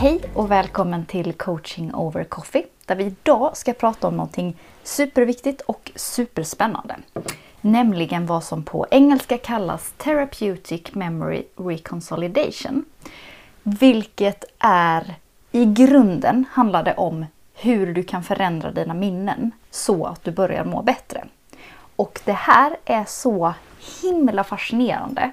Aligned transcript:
Hej 0.00 0.20
och 0.34 0.50
välkommen 0.50 1.06
till 1.06 1.32
coaching 1.32 1.94
over 1.94 2.24
coffee 2.24 2.66
där 2.86 2.96
vi 2.96 3.04
idag 3.04 3.56
ska 3.56 3.72
prata 3.72 4.08
om 4.08 4.16
någonting 4.16 4.56
superviktigt 4.82 5.60
och 5.60 5.92
superspännande. 5.94 6.96
Nämligen 7.60 8.26
vad 8.26 8.44
som 8.44 8.62
på 8.62 8.86
engelska 8.90 9.38
kallas 9.38 9.92
Therapeutic 9.96 10.94
Memory 10.94 11.42
Reconsolidation. 11.56 12.84
Vilket 13.62 14.44
är 14.58 15.14
i 15.52 15.64
grunden 15.64 16.44
handlar 16.52 16.82
det 16.82 16.94
om 16.94 17.26
hur 17.54 17.94
du 17.94 18.02
kan 18.02 18.22
förändra 18.22 18.70
dina 18.70 18.94
minnen 18.94 19.50
så 19.70 20.06
att 20.06 20.24
du 20.24 20.30
börjar 20.30 20.64
må 20.64 20.82
bättre. 20.82 21.24
Och 21.96 22.20
det 22.24 22.32
här 22.32 22.76
är 22.84 23.04
så 23.04 23.54
himla 24.02 24.44
fascinerande 24.44 25.30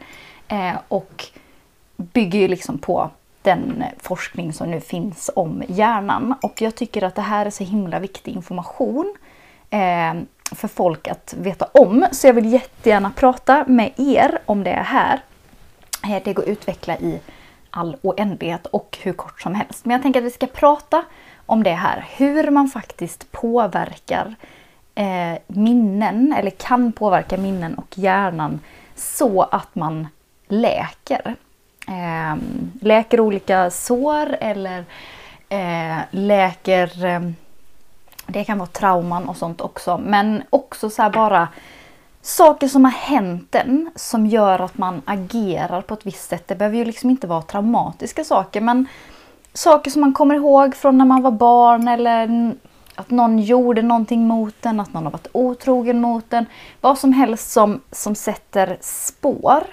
eh, 0.48 0.76
och 0.88 1.26
bygger 1.96 2.40
ju 2.40 2.48
liksom 2.48 2.78
på 2.78 3.12
den 3.48 3.84
forskning 3.98 4.54
som 4.54 4.72
nu 4.72 4.82
finns 4.82 5.30
om 5.36 5.64
hjärnan. 5.68 6.36
Och 6.42 6.62
jag 6.62 6.76
tycker 6.76 7.04
att 7.04 7.16
det 7.16 7.22
här 7.22 7.46
är 7.46 7.50
så 7.50 7.64
himla 7.64 8.00
viktig 8.00 8.32
information 8.32 9.16
eh, 9.70 10.14
för 10.56 10.68
folk 10.68 11.08
att 11.08 11.36
veta 11.38 11.66
om. 11.66 12.06
Så 12.12 12.28
jag 12.28 12.34
vill 12.34 12.54
jättegärna 12.54 13.12
prata 13.16 13.66
med 13.68 13.92
er 13.98 14.40
om 14.46 14.64
det 14.64 14.70
här. 14.70 15.22
Eh, 16.04 16.22
det 16.26 16.34
går 16.34 16.44
att 16.44 16.50
utveckla 16.50 16.98
i 16.98 17.20
all 17.70 17.98
oändlighet 18.02 18.66
och 18.66 18.98
hur 19.02 19.14
kort 19.14 19.42
som 19.42 19.56
helst. 19.56 19.86
Men 19.86 19.92
jag 19.92 20.02
tänker 20.02 20.20
att 20.20 20.26
vi 20.26 20.32
ska 20.32 20.48
prata 20.48 21.04
om 21.46 21.64
det 21.64 21.74
här. 21.74 22.06
Hur 22.18 22.52
man 22.52 22.68
faktiskt 22.68 23.32
påverkar 23.32 24.36
eh, 24.96 25.38
minnen 25.48 26.34
eller 26.38 26.52
kan 26.52 26.92
påverka 26.92 27.38
minnen 27.38 27.76
och 27.76 27.98
hjärnan 27.98 28.60
så 28.96 29.42
att 29.42 29.76
man 29.76 30.08
läker. 30.48 31.36
Eh, 31.88 32.36
läker 32.82 33.20
olika 33.20 33.70
sår 33.70 34.38
eller 34.40 34.86
eh, 35.50 35.98
läker 36.12 37.06
eh, 37.06 37.22
det 38.28 38.44
kan 38.44 38.58
vara 38.58 38.70
trauman 38.70 39.30
och 39.30 39.38
sånt 39.38 39.62
också. 39.62 39.98
Men 39.98 40.44
också 40.50 40.90
så 40.90 41.10
bara 41.10 41.48
saker 42.22 42.68
som 42.68 42.86
har 42.86 42.92
hänt 42.92 43.56
en 43.56 43.92
som 43.96 44.28
gör 44.28 44.60
att 44.60 44.78
man 44.78 45.02
agerar 45.06 45.82
på 45.82 45.94
ett 45.94 46.06
visst 46.06 46.30
sätt. 46.30 46.48
Det 46.48 46.56
behöver 46.56 46.78
ju 46.78 46.86
liksom 46.86 47.10
inte 47.10 47.28
vara 47.28 47.42
traumatiska 47.42 48.24
saker 48.24 48.62
men 48.62 48.88
saker 49.54 49.92
som 49.92 50.02
man 50.02 50.14
kommer 50.14 50.36
ihåg 50.36 50.76
från 50.76 50.98
när 50.98 51.06
man 51.06 51.22
var 51.22 51.32
barn 51.32 51.88
eller 51.88 52.52
att 52.96 53.10
någon 53.10 53.40
gjorde 53.40 53.82
någonting 53.82 54.28
mot 54.28 54.66
en, 54.66 54.80
att 54.80 54.94
någon 54.94 55.04
har 55.04 55.12
varit 55.12 55.28
otrogen 55.32 56.02
mot 56.02 56.34
en. 56.34 56.46
Vad 56.82 56.98
som 56.98 57.14
helst 57.14 57.52
som, 57.52 57.82
som 57.92 58.16
sätter 58.16 58.78
spår 58.82 59.64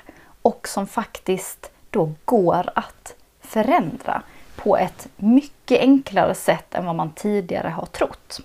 och 0.43 0.69
som 0.69 0.87
faktiskt 0.87 1.71
då 1.95 2.13
går 2.25 2.71
att 2.75 3.15
förändra 3.41 4.23
på 4.57 4.77
ett 4.77 5.09
mycket 5.17 5.81
enklare 5.81 6.35
sätt 6.35 6.75
än 6.75 6.87
vad 6.87 6.95
man 6.95 7.13
tidigare 7.13 7.69
har 7.69 7.87
trott. 7.87 8.41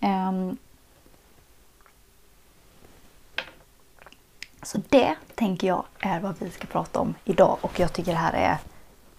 Ehm. 0.00 0.56
Så 4.62 4.80
det 4.88 5.14
tänker 5.34 5.66
jag 5.66 5.84
är 5.98 6.20
vad 6.20 6.34
vi 6.38 6.50
ska 6.50 6.66
prata 6.66 7.00
om 7.00 7.14
idag 7.24 7.58
och 7.60 7.80
jag 7.80 7.92
tycker 7.92 8.12
det 8.12 8.18
här 8.18 8.32
är 8.32 8.58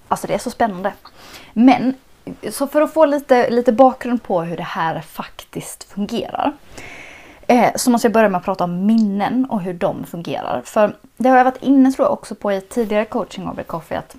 Alltså 0.08 0.28
det 0.28 0.34
är 0.34 0.40
så 0.40 0.50
spännande. 0.50 0.94
Men 1.54 1.96
så 2.52 2.68
för 2.68 2.82
att 2.82 2.94
få 2.94 3.06
lite, 3.06 3.50
lite 3.50 3.72
bakgrund 3.72 4.24
på 4.24 4.42
hur 4.42 4.58
det 4.58 4.64
här 4.64 5.02
faktiskt 5.02 5.84
fungerar. 5.84 6.54
Eh, 7.54 7.72
så 7.76 7.92
måste 7.92 8.08
jag 8.08 8.14
börja 8.14 8.30
med 8.30 8.40
att 8.40 8.46
prata 8.46 8.64
om 8.64 8.86
minnen 8.86 9.46
och 9.46 9.62
hur 9.62 9.74
de 9.74 10.04
fungerar. 10.04 10.62
För 10.66 10.96
det 11.18 11.30
har 11.30 11.38
jag 11.38 11.44
varit 11.44 11.64
inne 11.64 11.92
tror 11.92 12.06
jag 12.06 12.14
också 12.14 12.36
på 12.36 12.54
i 12.54 12.62
tidigare 12.62 13.06
coaching 13.06 13.50
over 13.50 13.64
coffee 13.64 13.98
att 13.98 14.16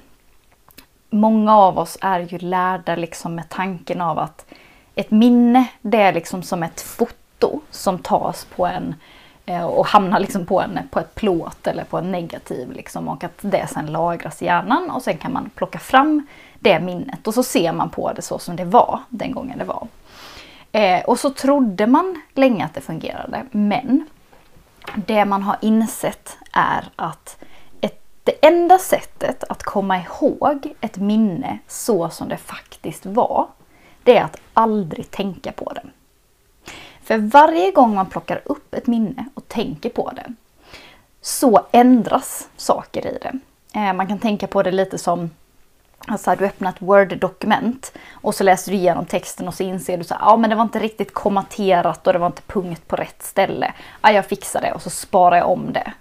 många 1.11 1.57
av 1.57 1.79
oss 1.79 1.99
är 2.01 2.21
ju 2.21 2.39
lärda 2.39 2.97
liksom 2.97 3.35
med 3.35 3.49
tanken 3.49 4.01
av 4.01 4.19
att 4.19 4.47
ett 4.95 5.11
minne 5.11 5.67
det 5.83 6.01
är 6.01 6.13
liksom 6.13 6.43
som 6.43 6.63
ett 6.63 6.81
foto 6.81 7.61
som 7.71 7.99
tas 7.99 8.45
på 8.45 8.67
en 8.67 8.95
eh, 9.47 9.65
och 9.65 9.87
hamnar 9.87 10.21
liksom 10.21 10.47
på, 10.47 10.61
en, 10.61 10.79
på 10.91 11.01
ett 11.01 11.15
plåt 11.15 11.67
eller 11.67 11.85
på 11.85 11.99
en 11.99 12.13
negativ. 12.13 12.73
Liksom, 12.73 13.09
och 13.09 13.25
att 13.25 13.39
det 13.41 13.67
sen 13.67 13.87
lagras 13.87 14.43
i 14.43 14.45
hjärnan 14.45 14.91
och 14.91 15.03
sen 15.03 15.19
kan 15.19 15.33
man 15.33 15.51
plocka 15.55 15.79
fram 15.79 16.27
det 16.61 16.81
minnet 16.81 17.27
och 17.27 17.35
så 17.35 17.43
ser 17.43 17.73
man 17.73 17.91
på 17.91 18.13
det 18.13 18.23
så 18.23 18.39
som 18.39 18.57
det 18.57 18.65
var 18.65 19.01
den 19.09 19.33
gången 19.33 19.59
det 19.59 19.65
var. 19.65 19.89
Eh, 20.75 21.05
och 21.05 21.21
så 21.21 21.31
trodde 21.31 21.87
man 21.87 22.23
länge 22.33 22.65
att 22.65 22.75
det 22.75 22.81
fungerade 22.81 23.47
men 23.51 24.09
det 24.95 25.25
man 25.25 25.43
har 25.43 25.57
insett 25.61 26.37
är 26.53 26.85
att 26.97 27.39
ett, 27.81 28.03
det 28.25 28.47
enda 28.47 28.79
sättet 28.79 29.45
att 29.45 29.63
komma 29.63 29.99
ihåg 29.99 30.75
ett 30.81 30.97
minne 30.97 31.59
så 31.69 32.11
som 32.11 32.29
det 32.29 32.37
faktiskt 32.37 33.07
var 33.07 33.47
det 34.03 34.17
är 34.17 34.25
att 34.25 34.41
aldrig 34.55 35.11
tänka 35.11 35.53
på 35.53 35.73
det. 35.73 35.83
För 37.03 37.19
varje 37.19 37.71
gång 37.71 37.95
man 37.95 38.07
plockar 38.07 38.43
upp 38.45 38.75
ett 38.75 38.87
minne 38.87 39.25
och 39.35 39.49
tänker 39.49 39.91
på 39.91 40.11
det 40.11 40.35
så 41.21 41.67
ändras 41.73 42.49
saker 42.57 43.07
i 43.07 43.19
det. 43.23 43.39
Eh, 43.81 43.93
man 43.93 44.07
kan 44.07 44.19
tänka 44.19 44.47
på 44.47 44.63
det 44.63 44.73
lite 44.73 44.99
som 44.99 45.31
Alltså 46.07 46.35
du 46.39 46.45
öppnar 46.45 46.71
ett 46.71 46.83
Word-dokument 46.83 47.93
och 48.13 48.35
så 48.35 48.45
läser 48.45 48.73
du 48.73 48.79
igenom 48.79 49.07
texten 49.07 49.49
och 49.49 49.55
så 49.55 49.63
inser 49.63 49.99
du 49.99 50.05
så 50.05 50.15
ah, 50.21 50.37
men 50.37 50.51
det 50.51 50.57
var 50.57 50.63
inte 50.63 50.79
riktigt 50.79 51.15
kommaterat 51.15 52.07
och 52.07 52.13
det 52.13 52.19
var 52.19 52.27
inte 52.27 52.43
punkt 52.43 52.83
på 52.89 52.97
rätt 52.97 53.23
ställe. 53.23 53.73
Ja, 54.03 54.13
jag 54.13 54.27
fixar 54.27 54.61
det 54.61 54.73
och 54.73 54.83
så 54.83 54.91
sparar 54.91 55.37
jag 55.37 55.51
om 55.51 55.73
det. 55.73 55.93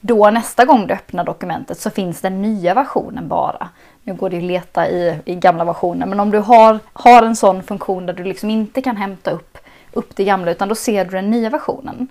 Då 0.00 0.30
nästa 0.30 0.64
gång 0.64 0.86
du 0.86 0.94
öppnar 0.94 1.24
dokumentet 1.24 1.80
så 1.80 1.90
finns 1.90 2.20
den 2.20 2.42
nya 2.42 2.74
versionen 2.74 3.28
bara. 3.28 3.68
Nu 4.02 4.14
går 4.14 4.30
det 4.30 4.36
ju 4.36 4.42
att 4.42 4.48
leta 4.48 4.88
i, 4.88 5.20
i 5.24 5.34
gamla 5.34 5.64
versioner 5.64 6.06
men 6.06 6.20
om 6.20 6.30
du 6.30 6.38
har, 6.38 6.78
har 6.92 7.22
en 7.22 7.36
sån 7.36 7.62
funktion 7.62 8.06
där 8.06 8.12
du 8.12 8.24
liksom 8.24 8.50
inte 8.50 8.82
kan 8.82 8.96
hämta 8.96 9.30
upp, 9.30 9.58
upp 9.92 10.16
det 10.16 10.24
gamla 10.24 10.50
utan 10.50 10.68
då 10.68 10.74
ser 10.74 11.04
du 11.04 11.10
den 11.10 11.30
nya 11.30 11.50
versionen. 11.50 12.08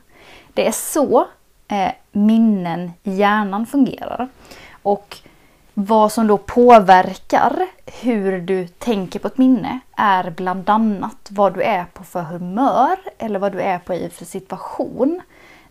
Det 0.54 0.68
är 0.68 0.72
så 0.72 1.28
eh, 1.68 1.92
minnen 2.12 2.92
i 3.04 3.12
hjärnan 3.12 3.66
fungerar. 3.66 4.30
Och 4.84 5.18
vad 5.74 6.12
som 6.12 6.28
då 6.28 6.38
påverkar 6.38 7.68
hur 7.86 8.42
du 8.42 8.68
tänker 8.68 9.20
på 9.20 9.28
ett 9.28 9.38
minne 9.38 9.80
är 9.98 10.30
bland 10.30 10.70
annat 10.70 11.28
vad 11.30 11.54
du 11.54 11.62
är 11.62 11.86
på 11.86 12.04
för 12.04 12.22
humör 12.22 12.98
eller 13.18 13.40
vad 13.40 13.52
du 13.52 13.62
är 13.62 13.80
på 13.80 13.94
i 13.94 14.10
för 14.10 14.26
situation 14.26 15.22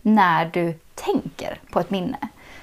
när 0.01 0.45
du 0.45 0.73
tänker 0.95 1.59
på 1.71 1.79
ett 1.79 1.89
minne. 1.89 2.17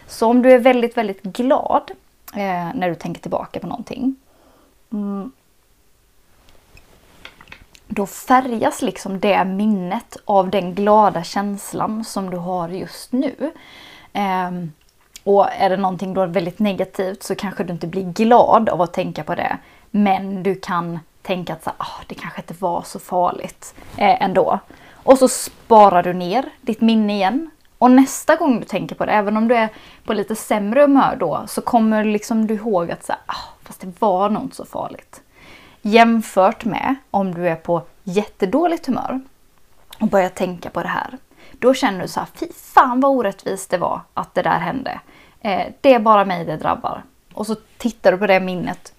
Så 0.07 0.27
om 0.27 0.43
du 0.43 0.53
är 0.53 0.59
väldigt, 0.59 0.97
väldigt 0.97 1.23
glad 1.23 1.91
eh, 2.35 2.69
när 2.75 2.89
du 2.89 2.95
tänker 2.95 3.21
tillbaka 3.21 3.61
på 3.61 3.67
någonting. 3.67 4.17
Mm, 4.93 5.33
då 7.87 8.07
färgas 8.07 8.83
liksom 8.83 9.21
det 9.21 9.45
minnet 9.45 10.17
av 10.25 10.51
den 10.51 10.75
glada 10.75 11.23
känslan 11.23 12.05
som 12.05 12.31
du 12.31 12.37
har 12.37 12.69
just 12.69 13.13
nu. 13.13 13.53
Eh, 14.13 14.51
och 15.25 15.53
är 15.53 15.71
det 15.71 15.77
någonting 15.77 16.15
då 16.15 16.27
väldigt 16.27 16.59
negativt 16.59 17.23
så 17.23 17.35
kanske 17.35 17.65
du 17.65 17.73
inte 17.73 17.87
blir 17.87 18.05
glad 18.05 18.69
av 18.69 18.83
att 18.83 18.93
tänka 18.93 19.25
på 19.25 19.35
det. 19.35 19.59
Men 19.91 20.43
du 20.43 20.55
kan 20.55 20.99
tänka 21.23 21.53
att 21.53 21.65
så, 21.65 21.71
oh, 21.71 22.01
det 22.07 22.15
kanske 22.15 22.41
inte 22.41 22.55
var 22.59 22.83
så 22.83 22.99
farligt 22.99 23.75
eh, 23.97 24.23
ändå. 24.23 24.59
Och 24.95 25.19
så 25.19 25.29
sparar 25.29 26.03
du 26.03 26.13
ner 26.13 26.45
ditt 26.61 26.81
minne 26.81 27.15
igen. 27.15 27.51
Och 27.79 27.91
nästa 27.91 28.37
gång 28.37 28.61
du 28.61 28.67
tänker 28.67 28.95
på 28.95 29.07
det, 29.07 29.13
även 29.13 29.37
om 29.37 29.49
du 29.49 29.57
är 29.57 29.69
på 30.05 30.15
lite 30.15 30.37
sämre 30.37 30.81
humör 30.81 31.17
då, 31.21 31.45
så 31.49 31.61
kommer 31.61 32.05
liksom 32.05 32.47
du 32.47 32.55
ihåg 32.55 32.91
att 32.91 33.05
så, 33.05 33.13
oh, 33.13 33.49
fast 33.63 33.81
det 33.81 34.01
var 34.01 34.31
nog 34.31 34.43
inte 34.43 34.57
så 34.57 34.65
farligt. 34.65 35.23
Jämfört 35.83 36.65
med 36.65 36.95
om 37.11 37.35
du 37.35 37.49
är 37.49 37.57
på 37.57 37.83
jättedåligt 38.05 38.87
humör 38.87 39.21
och 40.01 40.09
börjar 40.09 40.29
tänka 40.29 40.71
på 40.71 40.83
det 40.83 40.89
här. 40.89 41.19
Då 41.53 41.75
känner 41.75 42.03
du 42.03 42.09
så 42.09 42.21
här, 42.21 42.29
fy 42.35 42.47
fan 42.53 43.01
vad 43.01 43.11
orättvist 43.11 43.71
det 43.71 43.79
var 43.79 44.01
att 44.15 44.35
det 44.35 44.43
där 44.43 44.59
hände. 44.59 45.01
Eh, 45.41 45.67
det 45.81 45.95
är 45.95 45.99
bara 45.99 46.25
mig 46.25 46.45
det 46.45 46.57
drabbar. 46.57 47.03
Och 47.33 47.47
så 47.47 47.57
tittar 47.79 48.13
du 48.13 48.19
på 48.19 48.27
det 48.27 48.41
minnet, 48.41 48.93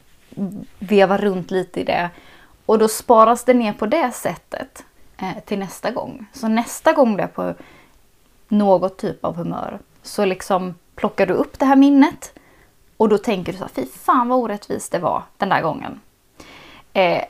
vevar 0.80 1.18
runt 1.18 1.52
lite 1.52 1.80
i 1.80 1.84
det 1.84 2.10
och 2.66 2.80
då 2.80 2.88
sparas 2.88 3.44
det 3.44 3.54
ner 3.54 3.74
på 3.74 3.86
det 3.86 4.12
sättet 4.12 4.84
eh, 5.18 5.44
till 5.46 5.60
nästa 5.60 5.92
gång. 5.92 6.26
Så 6.34 6.48
nästa 6.48 6.94
gång 6.94 7.18
du 7.18 7.24
är 7.24 7.28
på 7.28 7.54
något 8.48 8.98
typ 8.98 9.26
av 9.26 9.36
humör 9.36 9.80
så 10.02 10.26
liksom 10.26 10.76
plockar 10.96 11.26
du 11.26 11.34
upp 11.34 11.60
det 11.60 11.66
här 11.66 11.76
minnet 11.76 12.34
och 12.98 13.10
då 13.10 13.18
tänker 13.18 13.52
du 13.52 13.58
så 13.58 13.64
här, 13.64 13.72
fy 13.72 13.86
fan 13.86 14.28
vad 14.28 14.40
orättvist 14.40 14.92
det 14.92 15.00
var 15.00 15.24
den 15.38 15.50
där 15.50 15.62
gången. 15.62 16.00
Eh, 16.94 17.24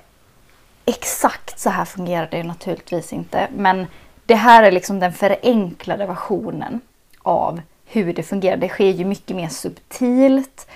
exakt 0.86 1.60
så 1.60 1.70
här 1.70 1.86
fungerar 1.86 2.28
det 2.32 2.44
naturligtvis 2.44 3.14
inte. 3.14 3.48
Men 3.56 3.88
det 4.26 4.36
här 4.36 4.64
är 4.64 4.72
liksom 4.72 5.00
den 5.00 5.14
förenklade 5.14 6.06
versionen 6.06 6.82
av 7.22 7.62
hur 7.92 8.14
det 8.14 8.24
fungerar. 8.24 8.58
Det 8.58 8.70
sker 8.70 8.90
ju 8.90 9.06
mycket 9.06 9.36
mer 9.36 9.48
subtilt. 9.48 10.68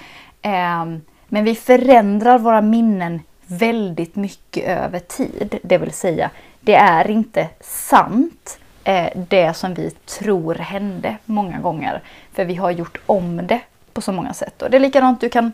Eh, 0.42 0.86
men 1.28 1.44
vi 1.44 1.56
förändrar 1.56 2.40
våra 2.40 2.62
minnen 2.62 3.22
väldigt 3.46 4.16
mycket 4.16 4.64
över 4.64 5.00
tid. 5.00 5.60
Det 5.64 5.78
vill 5.78 5.92
säga, 5.92 6.32
det 6.62 6.76
är 6.76 7.10
inte 7.10 7.50
sant 7.62 8.60
eh, 8.84 9.10
det 9.30 9.54
som 9.54 9.74
vi 9.74 9.92
tror 9.92 10.56
hände 10.56 11.18
många 11.26 11.60
gånger. 11.60 12.02
För 12.34 12.46
vi 12.46 12.56
har 12.56 12.72
gjort 12.72 12.98
om 13.06 13.48
det 13.48 13.62
på 13.94 14.02
så 14.02 14.12
många 14.12 14.34
sätt. 14.34 14.62
Och 14.62 14.70
det 14.70 14.78
är 14.78 14.82
likadant, 14.82 15.22
du 15.22 15.30
kan, 15.30 15.54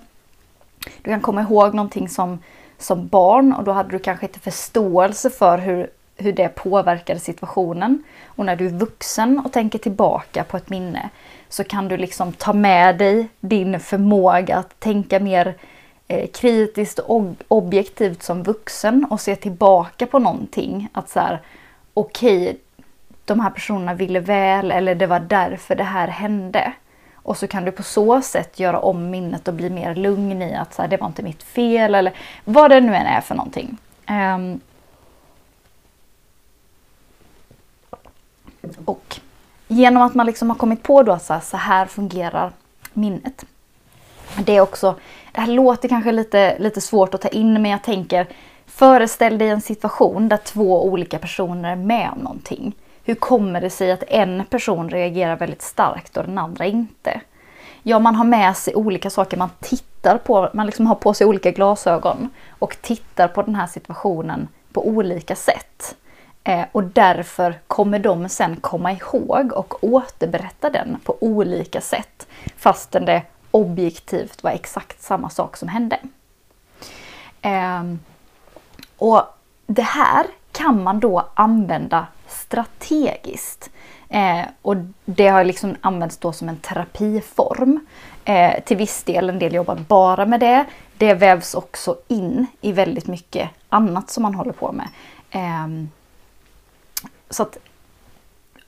du 1.01 1.09
kan 1.11 1.21
komma 1.21 1.41
ihåg 1.41 1.73
någonting 1.73 2.09
som, 2.09 2.39
som 2.77 3.07
barn 3.07 3.53
och 3.53 3.63
då 3.63 3.71
hade 3.71 3.89
du 3.89 3.99
kanske 3.99 4.25
inte 4.25 4.39
förståelse 4.39 5.29
för 5.29 5.57
hur, 5.57 5.89
hur 6.21 6.33
det 6.33 6.47
påverkade 6.47 7.19
situationen. 7.19 8.03
Och 8.25 8.45
när 8.45 8.55
du 8.55 8.65
är 8.65 8.71
vuxen 8.71 9.41
och 9.45 9.51
tänker 9.51 9.79
tillbaka 9.79 10.43
på 10.43 10.57
ett 10.57 10.69
minne 10.69 11.09
så 11.49 11.63
kan 11.63 11.87
du 11.87 11.97
liksom 11.97 12.33
ta 12.33 12.53
med 12.53 12.97
dig 12.97 13.27
din 13.39 13.79
förmåga 13.79 14.57
att 14.57 14.79
tänka 14.79 15.19
mer 15.19 15.55
eh, 16.07 16.29
kritiskt 16.29 16.99
och 16.99 17.23
objektivt 17.47 18.23
som 18.23 18.43
vuxen 18.43 19.05
och 19.09 19.21
se 19.21 19.35
tillbaka 19.35 20.05
på 20.05 20.19
någonting. 20.19 20.89
Att 20.93 21.09
så 21.09 21.19
här, 21.19 21.41
okej, 21.93 22.43
okay, 22.43 22.55
de 23.25 23.39
här 23.39 23.49
personerna 23.49 23.93
ville 23.93 24.19
väl 24.19 24.71
eller 24.71 24.95
det 24.95 25.07
var 25.07 25.19
därför 25.19 25.75
det 25.75 25.83
här 25.83 26.07
hände. 26.07 26.73
Och 27.23 27.37
så 27.37 27.47
kan 27.47 27.65
du 27.65 27.71
på 27.71 27.83
så 27.83 28.21
sätt 28.21 28.59
göra 28.59 28.79
om 28.79 29.09
minnet 29.09 29.47
och 29.47 29.53
bli 29.53 29.69
mer 29.69 29.95
lugn 29.95 30.41
i 30.41 30.55
att 30.55 30.73
så 30.73 30.81
här, 30.81 30.89
det 30.89 30.97
var 30.97 31.07
inte 31.07 31.23
mitt 31.23 31.43
fel 31.43 31.95
eller 31.95 32.13
vad 32.43 32.71
det 32.71 32.81
nu 32.81 32.95
än 32.95 33.05
är 33.05 33.21
för 33.21 33.35
någonting. 33.35 33.77
Um, 34.09 34.59
och 38.85 39.19
genom 39.67 40.03
att 40.03 40.15
man 40.15 40.25
liksom 40.25 40.49
har 40.49 40.57
kommit 40.57 40.83
på 40.83 41.03
då 41.03 41.11
att 41.11 41.23
så 41.23 41.33
här, 41.33 41.41
så 41.41 41.57
här 41.57 41.85
fungerar 41.85 42.51
minnet. 42.93 43.45
Det 44.37 44.57
är 44.57 44.61
också, 44.61 44.95
det 45.31 45.41
här 45.41 45.47
låter 45.47 45.89
kanske 45.89 46.11
lite, 46.11 46.59
lite 46.59 46.81
svårt 46.81 47.13
att 47.13 47.21
ta 47.21 47.27
in 47.27 47.53
men 47.53 47.71
jag 47.71 47.83
tänker 47.83 48.27
föreställ 48.65 49.37
dig 49.37 49.49
en 49.49 49.61
situation 49.61 50.29
där 50.29 50.37
två 50.37 50.85
olika 50.85 51.19
personer 51.19 51.71
är 51.71 51.75
med 51.75 52.09
om 52.13 52.19
någonting. 52.19 52.73
Hur 53.03 53.15
kommer 53.15 53.61
det 53.61 53.69
sig 53.69 53.91
att 53.91 54.03
en 54.07 54.45
person 54.49 54.89
reagerar 54.89 55.35
väldigt 55.35 55.61
starkt 55.61 56.17
och 56.17 56.23
den 56.23 56.37
andra 56.37 56.65
inte? 56.65 57.21
Ja, 57.83 57.99
man 57.99 58.15
har 58.15 58.25
med 58.25 58.57
sig 58.57 58.75
olika 58.75 59.09
saker. 59.09 59.37
Man 59.37 59.49
tittar 59.59 60.17
på, 60.17 60.49
man 60.53 60.65
liksom 60.65 60.87
har 60.87 60.95
på 60.95 61.13
sig 61.13 61.27
olika 61.27 61.51
glasögon 61.51 62.29
och 62.49 62.77
tittar 62.81 63.27
på 63.27 63.41
den 63.41 63.55
här 63.55 63.67
situationen 63.67 64.47
på 64.73 64.87
olika 64.87 65.35
sätt. 65.35 65.95
Eh, 66.43 66.65
och 66.71 66.83
därför 66.83 67.59
kommer 67.67 67.99
de 67.99 68.29
sen 68.29 68.55
komma 68.55 68.91
ihåg 68.91 69.53
och 69.53 69.83
återberätta 69.83 70.69
den 70.69 70.97
på 71.03 71.17
olika 71.19 71.81
sätt 71.81 72.27
fastän 72.57 73.05
det 73.05 73.23
objektivt 73.51 74.43
var 74.43 74.51
exakt 74.51 75.01
samma 75.01 75.29
sak 75.29 75.57
som 75.57 75.67
hände. 75.67 75.99
Eh, 77.41 77.83
och 78.97 79.21
det 79.67 79.81
här 79.81 80.25
kan 80.51 80.83
man 80.83 80.99
då 80.99 81.27
använda 81.33 82.07
strategiskt. 82.27 83.69
Eh, 84.09 84.45
och 84.61 84.75
det 85.05 85.27
har 85.27 85.43
liksom 85.43 85.75
använts 85.81 86.17
då 86.17 86.33
som 86.33 86.49
en 86.49 86.57
terapiform. 86.57 87.85
Eh, 88.25 88.63
till 88.63 88.77
viss 88.77 89.03
del, 89.03 89.29
en 89.29 89.39
del 89.39 89.53
jobbar 89.53 89.75
bara 89.75 90.25
med 90.25 90.39
det. 90.39 90.65
Det 90.97 91.13
vävs 91.13 91.53
också 91.55 91.97
in 92.07 92.47
i 92.61 92.71
väldigt 92.71 93.07
mycket 93.07 93.49
annat 93.69 94.09
som 94.09 94.23
man 94.23 94.35
håller 94.35 94.51
på 94.51 94.71
med. 94.71 94.87
Eh, 95.31 95.67
så 97.31 97.43
att, 97.43 97.57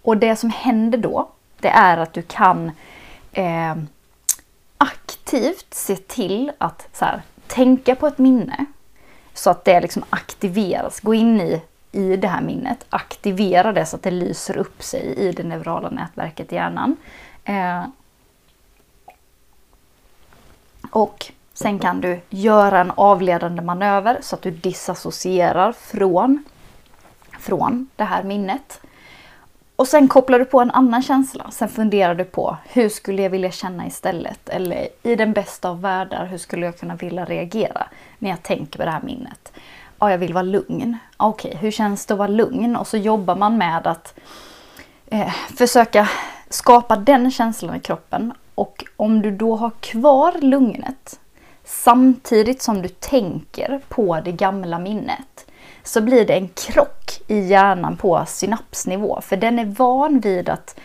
och 0.01 0.17
det 0.17 0.35
som 0.35 0.49
händer 0.49 0.97
då, 0.97 1.29
det 1.59 1.69
är 1.69 1.97
att 1.97 2.13
du 2.13 2.21
kan 2.21 2.71
eh, 3.31 3.75
aktivt 4.77 5.73
se 5.73 5.95
till 5.95 6.51
att 6.57 6.87
så 6.93 7.05
här, 7.05 7.21
tänka 7.47 7.95
på 7.95 8.07
ett 8.07 8.17
minne 8.17 8.65
så 9.33 9.49
att 9.49 9.65
det 9.65 9.81
liksom 9.81 10.03
aktiveras. 10.09 10.99
Gå 10.99 11.13
in 11.13 11.41
i 11.41 11.61
i 11.93 12.15
det 12.15 12.27
här 12.27 12.41
minnet, 12.41 12.85
aktivera 12.89 13.71
det 13.73 13.85
så 13.85 13.95
att 13.95 14.03
det 14.03 14.11
lyser 14.11 14.57
upp 14.57 14.83
sig 14.83 15.01
i 15.17 15.31
det 15.31 15.43
neurala 15.43 15.89
nätverket 15.89 16.51
i 16.51 16.55
hjärnan. 16.55 16.97
Eh, 17.43 17.83
och 20.91 21.31
sen 21.53 21.79
kan 21.79 22.01
du 22.01 22.21
göra 22.29 22.79
en 22.79 22.91
avledande 22.91 23.61
manöver 23.61 24.17
så 24.21 24.35
att 24.35 24.41
du 24.41 24.51
disassocierar 24.51 25.71
från, 25.71 26.43
från 27.43 27.89
det 27.95 28.03
här 28.03 28.23
minnet. 28.23 28.81
Och 29.75 29.87
sen 29.87 30.07
kopplar 30.07 30.39
du 30.39 30.45
på 30.45 30.59
en 30.59 30.71
annan 30.71 31.01
känsla. 31.01 31.51
Sen 31.51 31.69
funderar 31.69 32.15
du 32.15 32.23
på 32.23 32.57
hur 32.69 32.89
skulle 32.89 33.21
jag 33.21 33.29
vilja 33.29 33.51
känna 33.51 33.87
istället? 33.87 34.49
Eller 34.49 34.87
i 35.03 35.15
den 35.15 35.33
bästa 35.33 35.69
av 35.69 35.81
världar, 35.81 36.25
hur 36.25 36.37
skulle 36.37 36.65
jag 36.65 36.77
kunna 36.77 36.95
vilja 36.95 37.25
reagera 37.25 37.87
när 38.19 38.29
jag 38.29 38.43
tänker 38.43 38.79
på 38.79 38.85
det 38.85 38.91
här 38.91 39.01
minnet? 39.01 39.51
ja, 40.03 40.11
jag 40.11 40.17
vill 40.17 40.33
vara 40.33 40.43
lugn. 40.43 40.97
Okej, 41.17 41.49
okay, 41.49 41.61
hur 41.61 41.71
känns 41.71 42.05
det 42.05 42.13
att 42.13 42.17
vara 42.17 42.27
lugn? 42.27 42.75
Och 42.75 42.87
så 42.87 42.97
jobbar 42.97 43.35
man 43.35 43.57
med 43.57 43.87
att 43.87 44.19
eh, 45.05 45.33
försöka 45.57 46.09
skapa 46.49 46.95
den 46.95 47.31
känslan 47.31 47.75
i 47.75 47.79
kroppen. 47.79 48.33
Och 48.55 48.85
om 48.97 49.21
du 49.21 49.31
då 49.31 49.55
har 49.55 49.71
kvar 49.79 50.33
lugnet 50.41 51.19
samtidigt 51.63 52.61
som 52.61 52.81
du 52.81 52.87
tänker 52.89 53.81
på 53.89 54.19
det 54.25 54.31
gamla 54.31 54.79
minnet 54.79 55.45
så 55.83 56.01
blir 56.01 56.25
det 56.25 56.33
en 56.33 56.47
krock 56.47 57.21
i 57.27 57.39
hjärnan 57.39 57.97
på 57.97 58.23
synapsnivå. 58.27 59.21
För 59.21 59.37
den 59.37 59.59
är 59.59 59.65
van 59.65 60.19
vid 60.19 60.49
att 60.49 60.79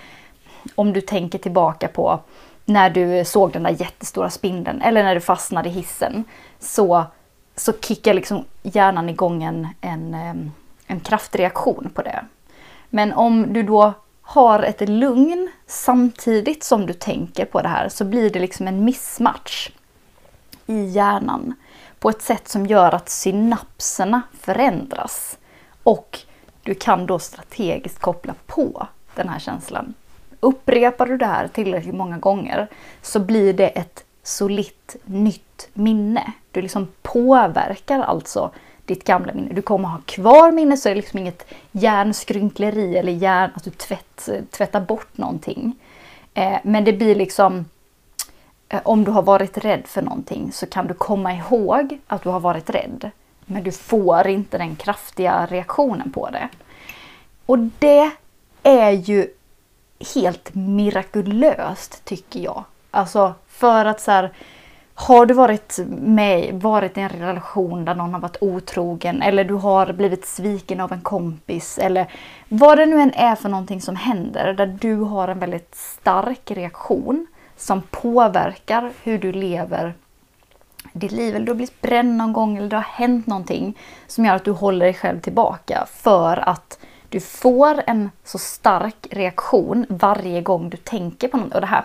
om 0.74 0.92
du 0.92 1.00
tänker 1.00 1.38
tillbaka 1.38 1.88
på 1.88 2.20
när 2.64 2.90
du 2.90 3.24
såg 3.24 3.52
den 3.52 3.62
där 3.62 3.76
jättestora 3.80 4.30
spindeln 4.30 4.82
eller 4.82 5.04
när 5.04 5.14
du 5.14 5.20
fastnade 5.20 5.68
i 5.68 5.72
hissen 5.72 6.24
så 6.58 7.04
så 7.56 7.72
kickar 7.72 8.14
liksom 8.14 8.44
hjärnan 8.62 9.08
igång 9.08 9.42
en, 9.42 9.68
en, 9.80 10.14
en 10.86 11.00
kraftreaktion 11.00 11.90
på 11.94 12.02
det. 12.02 12.24
Men 12.90 13.12
om 13.12 13.52
du 13.52 13.62
då 13.62 13.92
har 14.22 14.62
ett 14.62 14.88
lugn 14.88 15.50
samtidigt 15.66 16.64
som 16.64 16.86
du 16.86 16.92
tänker 16.92 17.44
på 17.44 17.62
det 17.62 17.68
här 17.68 17.88
så 17.88 18.04
blir 18.04 18.30
det 18.30 18.40
liksom 18.40 18.68
en 18.68 18.84
missmatch 18.84 19.70
i 20.66 20.84
hjärnan 20.84 21.54
på 21.98 22.10
ett 22.10 22.22
sätt 22.22 22.48
som 22.48 22.66
gör 22.66 22.94
att 22.94 23.08
synapserna 23.08 24.22
förändras. 24.40 25.38
Och 25.82 26.18
du 26.62 26.74
kan 26.74 27.06
då 27.06 27.18
strategiskt 27.18 27.98
koppla 27.98 28.34
på 28.46 28.86
den 29.14 29.28
här 29.28 29.38
känslan. 29.38 29.94
Upprepar 30.40 31.06
du 31.06 31.16
det 31.16 31.26
här 31.26 31.48
tillräckligt 31.48 31.94
många 31.94 32.18
gånger 32.18 32.68
så 33.02 33.20
blir 33.20 33.52
det 33.52 33.68
ett 33.68 34.04
solitt 34.22 34.96
nytt 35.04 35.68
minne. 35.72 36.32
Du 36.50 36.62
liksom 36.62 36.88
påverkar 37.02 38.00
alltså 38.00 38.50
ditt 38.84 39.04
gamla 39.04 39.34
minne. 39.34 39.52
Du 39.52 39.62
kommer 39.62 39.88
ha 39.88 39.98
kvar 40.06 40.52
minnet 40.52 40.78
så 40.78 40.88
är 40.88 40.94
det 40.94 41.00
liksom 41.00 41.18
inget 41.18 41.46
hjärnskrynkleri 41.72 42.96
eller 42.96 43.12
hjärn, 43.12 43.50
att 43.54 43.64
du 43.64 43.70
tvätt, 43.70 44.28
tvättar 44.50 44.80
bort 44.80 45.18
någonting. 45.18 45.76
Eh, 46.34 46.58
men 46.62 46.84
det 46.84 46.92
blir 46.92 47.14
liksom 47.14 47.64
Eh, 48.68 48.80
om 48.84 49.04
du 49.04 49.10
har 49.10 49.22
varit 49.22 49.58
rädd 49.58 49.86
för 49.86 50.02
någonting 50.02 50.52
så 50.52 50.66
kan 50.66 50.86
du 50.86 50.94
komma 50.94 51.34
ihåg 51.34 51.98
att 52.06 52.22
du 52.22 52.28
har 52.28 52.40
varit 52.40 52.70
rädd. 52.70 53.10
Men 53.46 53.62
du 53.62 53.72
får 53.72 54.28
inte 54.28 54.58
den 54.58 54.76
kraftiga 54.76 55.46
reaktionen 55.46 56.12
på 56.12 56.30
det. 56.30 56.48
Och 57.46 57.58
det 57.58 58.10
är 58.62 58.90
ju 58.90 59.28
helt 60.14 60.54
mirakulöst 60.54 62.04
tycker 62.04 62.40
jag. 62.40 62.64
Alltså 62.90 63.34
för 63.48 63.84
att 63.84 64.00
så 64.00 64.10
här, 64.10 64.32
har 64.94 65.26
du 65.26 65.34
varit 65.34 65.78
med, 65.88 66.62
varit 66.62 66.98
i 66.98 67.00
en 67.00 67.08
relation 67.08 67.84
där 67.84 67.94
någon 67.94 68.14
har 68.14 68.20
varit 68.20 68.36
otrogen 68.40 69.22
eller 69.22 69.44
du 69.44 69.54
har 69.54 69.92
blivit 69.92 70.26
sviken 70.26 70.80
av 70.80 70.92
en 70.92 71.00
kompis 71.00 71.78
eller 71.78 72.12
vad 72.48 72.78
det 72.78 72.86
nu 72.86 73.00
än 73.00 73.12
är 73.14 73.34
för 73.34 73.48
någonting 73.48 73.80
som 73.80 73.96
händer 73.96 74.52
där 74.52 74.66
du 74.66 74.94
har 74.94 75.28
en 75.28 75.38
väldigt 75.38 75.74
stark 75.74 76.50
reaktion 76.50 77.26
som 77.58 77.82
påverkar 77.90 78.92
hur 79.02 79.18
du 79.18 79.32
lever 79.32 79.94
ditt 80.92 81.12
liv. 81.12 81.36
Eller 81.36 81.46
du 81.46 81.52
har 81.52 81.56
blivit 81.56 81.80
bränd 81.80 82.16
någon 82.16 82.32
gång 82.32 82.56
eller 82.56 82.68
det 82.68 82.76
har 82.76 82.82
hänt 82.82 83.26
någonting 83.26 83.78
som 84.06 84.24
gör 84.24 84.34
att 84.34 84.44
du 84.44 84.50
håller 84.50 84.86
dig 84.86 84.94
själv 84.94 85.20
tillbaka 85.20 85.86
för 85.92 86.48
att 86.48 86.78
du 87.08 87.20
får 87.20 87.82
en 87.86 88.10
så 88.24 88.38
stark 88.38 89.06
reaktion 89.10 89.86
varje 89.88 90.40
gång 90.40 90.70
du 90.70 90.76
tänker 90.76 91.28
på 91.28 91.36
något. 91.36 91.54
Och 91.54 91.60
det 91.60 91.66
här 91.66 91.84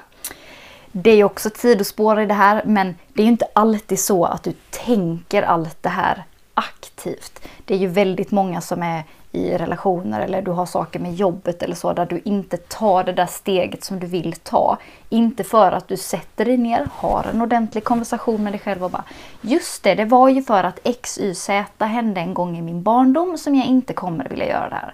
det 0.96 1.12
är 1.12 1.24
också 1.24 1.50
ett 1.50 1.58
sidospår 1.58 2.22
i 2.22 2.26
det 2.26 2.34
här, 2.34 2.62
men 2.66 2.96
det 3.14 3.22
är 3.22 3.26
ju 3.26 3.32
inte 3.32 3.48
alltid 3.54 4.00
så 4.00 4.26
att 4.26 4.44
du 4.44 4.54
tänker 4.70 5.44
allt 5.44 5.84
det 5.84 5.90
här 5.90 6.24
aktivt. 6.54 7.48
Det 7.66 7.74
är 7.74 7.78
ju 7.78 7.88
väldigt 7.88 8.32
många 8.32 8.62
som 8.62 8.84
är 8.84 9.04
i 9.36 9.58
relationer 9.58 10.22
eller 10.22 10.42
du 10.42 10.52
har 10.52 10.66
saker 10.66 11.00
med 11.00 11.14
jobbet 11.14 11.64
eller 11.64 11.76
så 11.76 11.94
där 11.94 12.06
du 12.06 12.22
inte 12.26 12.58
tar 12.58 13.04
det 13.04 13.14
där 13.14 13.26
steget 13.26 13.84
som 13.84 14.00
du 14.00 14.08
vill 14.08 14.34
ta. 14.34 14.78
Inte 15.10 15.44
för 15.44 15.72
att 15.72 15.88
du 15.88 15.98
sätter 15.98 16.46
dig 16.46 16.58
ner, 16.58 16.88
har 16.92 17.26
en 17.34 17.42
ordentlig 17.42 17.84
konversation 17.84 18.44
med 18.44 18.54
dig 18.54 18.60
själv 18.60 18.84
och 18.84 18.92
bara 18.92 19.04
Just 19.42 19.84
det, 19.84 19.96
det 19.96 20.06
var 20.06 20.30
ju 20.30 20.44
för 20.44 20.64
att 20.64 20.80
X, 20.84 21.18
Y, 21.18 21.36
Z 21.36 21.86
hände 21.86 22.22
en 22.22 22.34
gång 22.34 22.58
i 22.58 22.62
min 22.62 22.84
barndom 22.84 23.38
som 23.38 23.56
jag 23.56 23.68
inte 23.68 23.94
kommer 23.94 24.30
vilja 24.30 24.48
göra 24.48 24.70
det 24.70 24.76
här. 24.76 24.94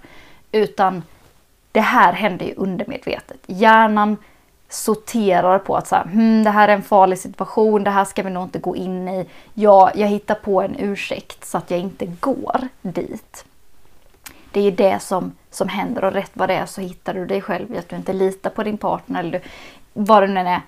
Utan 0.52 1.04
det 1.72 1.80
här 1.80 2.14
hände 2.14 2.46
ju 2.46 2.54
undermedvetet. 2.56 3.38
Hjärnan 3.46 4.18
sorterar 4.70 5.60
på 5.60 5.76
att 5.76 5.88
så 5.88 5.96
här, 5.96 6.04
hmm, 6.04 6.44
det 6.44 6.50
här 6.50 6.68
är 6.68 6.74
en 6.74 6.84
farlig 6.84 7.20
situation, 7.20 7.84
det 7.84 7.90
här 7.90 8.06
ska 8.06 8.24
vi 8.24 8.30
nog 8.30 8.44
inte 8.44 8.60
gå 8.60 8.76
in 8.76 9.08
i. 9.08 9.26
Ja, 9.54 9.92
jag 9.96 10.08
hittar 10.08 10.36
på 10.36 10.62
en 10.62 10.76
ursäkt 10.80 11.46
så 11.46 11.58
att 11.58 11.72
jag 11.72 11.80
inte 11.80 12.06
går 12.06 12.68
dit. 12.82 13.46
Det 14.52 14.60
är 14.60 14.64
ju 14.64 14.72
det 14.72 15.00
som, 15.00 15.32
som 15.50 15.68
händer 15.68 16.04
och 16.04 16.14
rätt 16.14 16.32
vad 16.34 16.50
det 16.50 16.56
är 16.56 16.66
så 16.66 16.82
hittar 16.82 17.14
du 17.14 17.26
dig 17.26 17.42
själv 17.42 17.76
i 17.76 17.78
att 17.78 17.90
du 17.90 17.96
inte 17.96 18.14
litar 18.14 18.50
på 18.50 18.64
din 18.64 18.78
partner 18.78 19.20
eller 19.20 19.32
du, 19.32 19.42
vad 19.94 20.24
det 20.24 20.28
nu 20.28 20.40
är. 20.40 20.62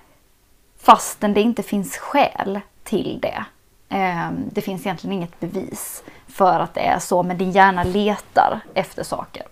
Fastän 0.78 1.34
det 1.34 1.40
inte 1.40 1.62
finns 1.62 1.96
skäl 1.96 2.60
till 2.84 3.18
det. 3.22 3.44
Ehm, 3.88 4.44
det 4.52 4.60
finns 4.60 4.86
egentligen 4.86 5.16
inget 5.16 5.40
bevis 5.40 6.04
för 6.28 6.60
att 6.60 6.74
det 6.74 6.80
är 6.80 6.98
så, 6.98 7.22
men 7.22 7.38
din 7.38 7.50
hjärna 7.50 7.84
letar 7.84 8.60
efter 8.74 9.02
saker. 9.02 9.42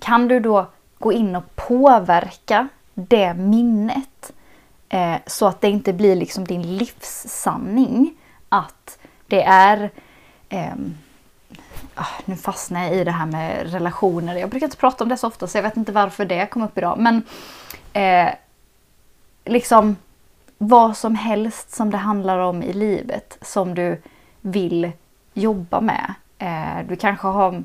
Kan 0.00 0.28
du 0.28 0.40
då 0.40 0.66
gå 0.98 1.12
in 1.12 1.36
och 1.36 1.56
påverka 1.56 2.68
det 2.94 3.34
minnet 3.34 4.32
eh, 4.88 5.16
så 5.26 5.46
att 5.46 5.60
det 5.60 5.70
inte 5.70 5.92
blir 5.92 6.16
liksom 6.16 6.44
din 6.44 6.76
livssanning 6.76 8.14
att 8.48 8.98
det 9.26 9.42
är 9.42 9.90
eh, 10.48 10.74
Ah, 11.94 12.06
nu 12.24 12.36
fastnar 12.36 12.84
jag 12.84 12.94
i 12.94 13.04
det 13.04 13.10
här 13.10 13.26
med 13.26 13.72
relationer. 13.72 14.36
Jag 14.36 14.50
brukar 14.50 14.66
inte 14.66 14.76
prata 14.76 15.04
om 15.04 15.08
det 15.08 15.16
så 15.16 15.26
ofta 15.26 15.46
så 15.46 15.58
jag 15.58 15.62
vet 15.62 15.76
inte 15.76 15.92
varför 15.92 16.24
det 16.24 16.46
kom 16.46 16.62
upp 16.62 16.78
idag. 16.78 16.98
Men 16.98 17.22
eh, 17.92 18.34
liksom 19.44 19.96
vad 20.58 20.96
som 20.96 21.14
helst 21.14 21.70
som 21.74 21.90
det 21.90 21.96
handlar 21.96 22.38
om 22.38 22.62
i 22.62 22.72
livet 22.72 23.38
som 23.40 23.74
du 23.74 24.02
vill 24.40 24.92
jobba 25.34 25.80
med. 25.80 26.14
Eh, 26.38 26.86
du 26.88 26.96
kanske 26.96 27.26
har 27.26 27.62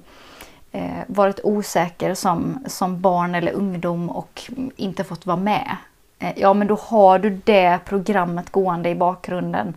eh, 0.72 1.04
varit 1.08 1.40
osäker 1.44 2.14
som, 2.14 2.64
som 2.68 3.02
barn 3.02 3.36
eller 3.36 3.52
ungdom 3.52 4.10
och 4.10 4.52
inte 4.76 5.04
fått 5.04 5.26
vara 5.26 5.38
med. 5.38 5.78
Eh, 6.20 6.34
ja, 6.36 6.54
men 6.54 6.68
då 6.68 6.76
har 6.76 7.20
du 7.20 7.30
det 7.30 7.80
programmet 7.86 8.50
gående 8.50 8.90
i 8.90 8.96
bakgrunden 8.96 9.74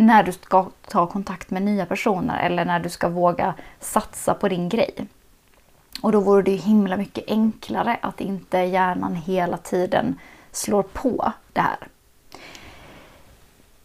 när 0.00 0.22
du 0.22 0.32
ska 0.32 0.66
ta 0.88 1.06
kontakt 1.06 1.50
med 1.50 1.62
nya 1.62 1.86
personer 1.86 2.46
eller 2.46 2.64
när 2.64 2.80
du 2.80 2.88
ska 2.88 3.08
våga 3.08 3.54
satsa 3.80 4.34
på 4.34 4.48
din 4.48 4.68
grej. 4.68 5.06
Och 6.02 6.12
då 6.12 6.20
vore 6.20 6.42
det 6.42 6.50
ju 6.50 6.56
himla 6.56 6.96
mycket 6.96 7.24
enklare 7.28 7.98
att 8.02 8.20
inte 8.20 8.58
hjärnan 8.58 9.14
hela 9.14 9.56
tiden 9.56 10.18
slår 10.52 10.82
på 10.82 11.32
det 11.52 11.60
här. 11.60 11.88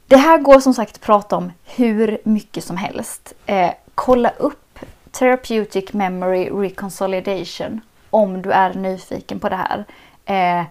Det 0.08 0.18
här 0.18 0.38
går 0.38 0.60
som 0.60 0.74
sagt 0.74 0.96
att 0.96 1.02
prata 1.02 1.38
om 1.38 1.52
hur 1.64 2.18
mycket 2.24 2.64
som 2.64 2.78
helst. 2.78 3.34
Eh, 3.46 3.72
kolla 3.96 4.30
upp 4.30 4.80
Therapeutic 5.12 5.94
Memory 5.94 6.50
Reconsolidation 6.50 7.82
om 8.10 8.42
du 8.42 8.52
är 8.52 8.74
nyfiken 8.74 9.40
på 9.40 9.50
det 9.50 9.56
här. 9.56 9.86
Eh, 10.26 10.66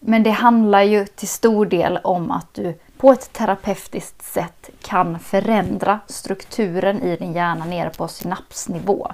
men 0.00 0.22
det 0.22 0.30
handlar 0.30 0.82
ju 0.82 1.06
till 1.06 1.28
stor 1.28 1.66
del 1.66 1.98
om 2.04 2.30
att 2.30 2.54
du 2.54 2.74
på 3.02 3.12
ett 3.12 3.32
terapeutiskt 3.32 4.22
sätt 4.22 4.70
kan 4.82 5.18
förändra 5.18 6.00
strukturen 6.06 7.02
i 7.02 7.16
din 7.16 7.32
hjärna 7.32 7.64
nere 7.64 7.90
på 7.90 8.08
synapsnivå. 8.08 9.12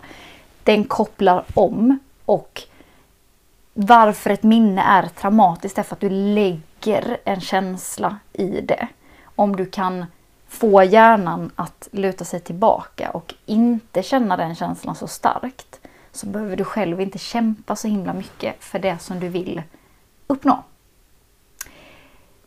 Den 0.62 0.84
kopplar 0.84 1.44
om 1.54 1.98
och 2.24 2.62
varför 3.74 4.30
ett 4.30 4.42
minne 4.42 4.82
är 4.82 5.08
traumatiskt 5.08 5.78
är 5.78 5.82
för 5.82 5.94
att 5.94 6.00
du 6.00 6.10
lägger 6.10 7.18
en 7.24 7.40
känsla 7.40 8.18
i 8.32 8.60
det. 8.60 8.88
Om 9.24 9.56
du 9.56 9.66
kan 9.66 10.06
få 10.48 10.82
hjärnan 10.82 11.50
att 11.54 11.88
luta 11.92 12.24
sig 12.24 12.40
tillbaka 12.40 13.10
och 13.10 13.34
inte 13.46 14.02
känna 14.02 14.36
den 14.36 14.54
känslan 14.54 14.94
så 14.94 15.06
starkt 15.06 15.80
så 16.12 16.26
behöver 16.26 16.56
du 16.56 16.64
själv 16.64 17.00
inte 17.00 17.18
kämpa 17.18 17.76
så 17.76 17.88
himla 17.88 18.12
mycket 18.12 18.64
för 18.64 18.78
det 18.78 18.98
som 18.98 19.20
du 19.20 19.28
vill 19.28 19.62
uppnå. 20.26 20.62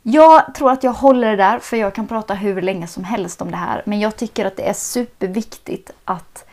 Jag 0.03 0.55
tror 0.55 0.71
att 0.71 0.83
jag 0.83 0.93
håller 0.93 1.29
det 1.29 1.35
där 1.35 1.59
för 1.59 1.77
jag 1.77 1.95
kan 1.95 2.07
prata 2.07 2.33
hur 2.33 2.61
länge 2.61 2.87
som 2.87 3.03
helst 3.03 3.41
om 3.41 3.51
det 3.51 3.57
här 3.57 3.83
men 3.85 3.99
jag 3.99 4.15
tycker 4.15 4.45
att 4.45 4.57
det 4.57 4.69
är 4.69 4.73
superviktigt 4.73 5.91
att 6.05 6.45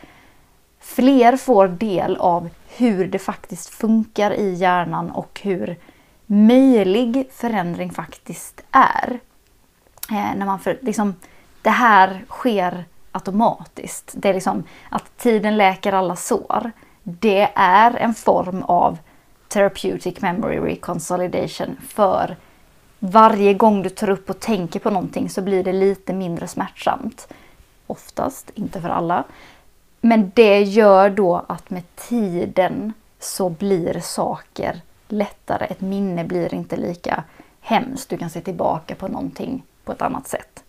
fler 0.80 1.36
får 1.36 1.68
del 1.68 2.16
av 2.16 2.48
hur 2.76 3.06
det 3.06 3.18
faktiskt 3.18 3.68
funkar 3.68 4.30
i 4.30 4.54
hjärnan 4.54 5.10
och 5.10 5.40
hur 5.42 5.76
möjlig 6.26 7.28
förändring 7.32 7.90
faktiskt 7.90 8.60
är. 8.70 9.20
Eh, 10.10 10.36
när 10.36 10.46
man 10.46 10.58
för, 10.58 10.78
liksom, 10.82 11.14
det 11.62 11.70
här 11.70 12.24
sker 12.28 12.84
automatiskt. 13.12 14.14
Det 14.16 14.28
är 14.28 14.34
liksom 14.34 14.64
att 14.90 15.16
tiden 15.16 15.56
läker 15.56 15.92
alla 15.92 16.16
sår. 16.16 16.70
Det 17.02 17.50
är 17.54 17.96
en 17.96 18.14
form 18.14 18.62
av 18.62 18.98
therapeutic 19.48 20.20
memory 20.20 20.58
reconsolidation 20.58 21.76
för 21.88 22.36
varje 22.98 23.54
gång 23.54 23.82
du 23.82 23.88
tar 23.88 24.10
upp 24.10 24.30
och 24.30 24.40
tänker 24.40 24.80
på 24.80 24.90
någonting 24.90 25.30
så 25.30 25.42
blir 25.42 25.64
det 25.64 25.72
lite 25.72 26.12
mindre 26.12 26.48
smärtsamt. 26.48 27.28
Oftast, 27.86 28.50
inte 28.54 28.80
för 28.80 28.88
alla. 28.88 29.24
Men 30.00 30.32
det 30.34 30.62
gör 30.62 31.10
då 31.10 31.44
att 31.48 31.70
med 31.70 31.96
tiden 31.96 32.92
så 33.20 33.48
blir 33.48 34.00
saker 34.00 34.80
lättare. 35.08 35.64
Ett 35.64 35.80
minne 35.80 36.24
blir 36.24 36.54
inte 36.54 36.76
lika 36.76 37.24
hemskt. 37.60 38.08
Du 38.08 38.16
kan 38.16 38.30
se 38.30 38.40
tillbaka 38.40 38.94
på 38.94 39.08
någonting 39.08 39.62
på 39.84 39.92
ett 39.92 40.02
annat 40.02 40.28
sätt. 40.28 40.64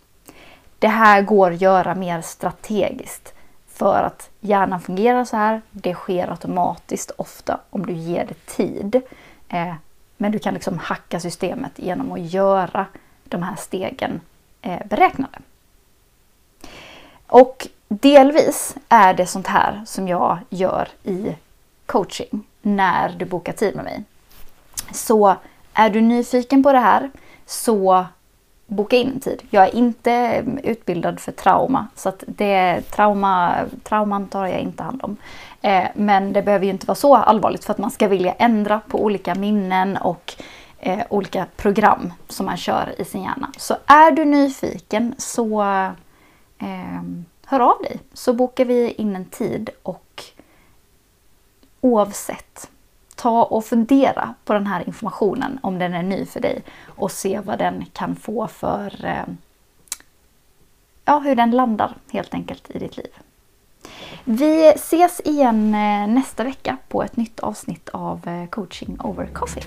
Det 0.79 0.87
här 0.87 1.21
går 1.21 1.51
att 1.51 1.61
göra 1.61 1.95
mer 1.95 2.21
strategiskt 2.21 3.33
för 3.67 4.03
att 4.03 4.29
hjärnan 4.39 4.81
fungerar 4.81 5.25
så 5.25 5.37
här. 5.37 5.61
Det 5.71 5.93
sker 5.93 6.31
automatiskt 6.31 7.11
ofta 7.17 7.59
om 7.69 7.85
du 7.85 7.93
ger 7.93 8.25
det 8.25 8.45
tid. 8.45 9.01
Eh, 9.49 9.73
men 10.21 10.31
du 10.31 10.39
kan 10.39 10.53
liksom 10.53 10.77
hacka 10.77 11.19
systemet 11.19 11.71
genom 11.75 12.11
att 12.11 12.33
göra 12.33 12.85
de 13.23 13.43
här 13.43 13.55
stegen 13.55 14.21
eh, 14.61 14.87
beräknade. 14.87 15.39
Och 17.27 17.67
delvis 17.87 18.75
är 18.89 19.13
det 19.13 19.25
sånt 19.25 19.47
här 19.47 19.83
som 19.85 20.07
jag 20.07 20.37
gör 20.49 20.87
i 21.03 21.35
coaching 21.85 22.43
när 22.61 23.09
du 23.09 23.25
bokar 23.25 23.53
tid 23.53 23.75
med 23.75 23.85
mig. 23.85 24.03
Så 24.91 25.35
är 25.73 25.89
du 25.89 26.01
nyfiken 26.01 26.63
på 26.63 26.71
det 26.71 26.79
här 26.79 27.09
så 27.45 28.05
boka 28.67 28.95
in 28.95 29.11
en 29.11 29.19
tid. 29.19 29.41
Jag 29.49 29.63
är 29.63 29.75
inte 29.75 30.43
utbildad 30.63 31.19
för 31.19 31.31
trauma 31.31 31.87
så 31.95 32.09
att 32.09 32.23
det 32.27 32.81
trauma, 32.81 33.55
trauman 33.83 34.27
tar 34.27 34.45
jag 34.45 34.59
inte 34.59 34.83
hand 34.83 35.03
om. 35.03 35.17
Eh, 35.61 35.87
men 35.95 36.33
det 36.33 36.41
behöver 36.41 36.65
ju 36.65 36.71
inte 36.71 36.85
vara 36.85 36.95
så 36.95 37.15
allvarligt 37.15 37.65
för 37.65 37.73
att 37.73 37.77
man 37.77 37.91
ska 37.91 38.07
vilja 38.07 38.33
ändra 38.33 38.79
på 38.79 39.03
olika 39.03 39.35
minnen 39.35 39.97
och 39.97 40.33
eh, 40.79 40.99
olika 41.09 41.45
program 41.55 42.13
som 42.27 42.45
man 42.45 42.57
kör 42.57 42.95
i 42.97 43.05
sin 43.05 43.23
hjärna. 43.23 43.51
Så 43.57 43.77
är 43.85 44.11
du 44.11 44.25
nyfiken 44.25 45.15
så 45.17 45.61
eh, 46.59 47.01
hör 47.45 47.59
av 47.59 47.81
dig 47.81 47.99
så 48.13 48.33
bokar 48.33 48.65
vi 48.65 48.91
in 48.91 49.15
en 49.15 49.25
tid 49.25 49.69
och 49.83 50.23
oavsett 51.81 52.69
ta 53.15 53.43
och 53.43 53.65
fundera 53.65 54.33
på 54.45 54.53
den 54.53 54.67
här 54.67 54.87
informationen 54.87 55.59
om 55.63 55.79
den 55.79 55.93
är 55.93 56.03
ny 56.03 56.25
för 56.25 56.39
dig 56.39 56.63
och 56.85 57.11
se 57.11 57.39
vad 57.39 57.59
den 57.59 57.85
kan 57.93 58.15
få 58.15 58.47
för 58.47 59.05
eh, 59.05 59.33
ja, 61.05 61.19
hur 61.19 61.35
den 61.35 61.51
landar 61.51 61.95
helt 62.11 62.33
enkelt 62.33 62.71
i 62.71 62.79
ditt 62.79 62.97
liv. 62.97 63.11
Vi 64.23 64.73
ses 64.75 65.21
igen 65.25 65.73
eh, 65.75 66.07
nästa 66.07 66.43
vecka 66.43 66.77
på 66.87 67.03
ett 67.03 67.17
nytt 67.17 67.39
avsnitt 67.39 67.89
av 67.89 68.27
eh, 68.27 68.49
coaching 68.49 68.97
over 68.99 69.25
coffee. 69.25 69.63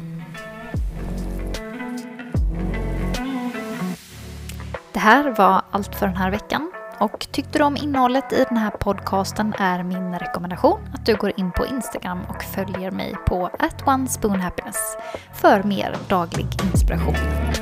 Det 4.93 4.99
här 4.99 5.31
var 5.31 5.63
allt 5.71 5.95
för 5.95 6.07
den 6.07 6.17
här 6.17 6.31
veckan. 6.31 6.73
Och 6.99 7.27
tyckte 7.31 7.59
du 7.59 7.65
om 7.65 7.77
innehållet 7.77 8.33
i 8.33 8.45
den 8.49 8.57
här 8.57 8.71
podcasten 8.71 9.55
är 9.59 9.83
min 9.83 10.19
rekommendation 10.19 10.81
att 10.95 11.07
du 11.07 11.17
går 11.17 11.33
in 11.37 11.53
på 11.53 11.67
Instagram 11.67 12.21
och 12.29 12.43
följer 12.43 12.91
mig 12.91 13.15
på 13.27 13.51
@onespoonhappiness 13.87 14.97
för 15.35 15.63
mer 15.63 15.97
daglig 16.09 16.47
inspiration. 16.73 17.15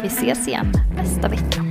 Vi 0.02 0.06
ses 0.06 0.48
igen 0.48 0.72
nästa 0.96 1.28
vecka. 1.28 1.64